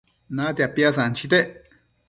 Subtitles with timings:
[0.37, 1.47] Natia piasanchitec